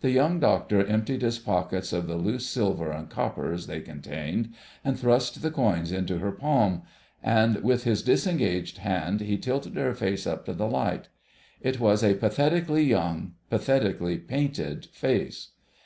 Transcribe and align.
The 0.00 0.10
Young 0.10 0.40
Doctor 0.40 0.84
emptied 0.84 1.22
his 1.22 1.38
pockets 1.38 1.92
of 1.92 2.08
the 2.08 2.16
loose 2.16 2.44
silver 2.44 2.90
and 2.90 3.08
coppers 3.08 3.68
they 3.68 3.80
contained, 3.80 4.52
and 4.84 4.98
thrust 4.98 5.42
the 5.42 5.50
coins 5.52 5.92
into 5.92 6.18
her 6.18 6.32
palm: 6.32 6.82
with 7.62 7.84
his 7.84 8.02
disengaged 8.02 8.78
hand 8.78 9.20
he 9.20 9.38
tilted 9.38 9.76
her 9.76 9.94
face 9.94 10.26
up 10.26 10.44
to 10.46 10.54
the 10.54 10.66
light. 10.66 11.06
It 11.60 11.78
was 11.78 12.02
a 12.02 12.14
pathetically 12.14 12.82
young, 12.82 13.34
pathetically 13.48 14.18
painted 14.18 14.86
face. 14.86 15.50